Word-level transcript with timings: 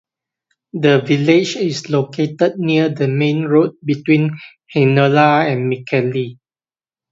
The 0.73 1.01
village 1.01 1.57
is 1.57 1.91
located 1.91 2.57
near 2.57 2.89
the 2.89 3.07
main 3.07 3.43
road 3.43 3.75
between 3.85 4.31
Heinola 4.73 5.45
and 5.45 5.71
Mikkeli. 5.71 6.39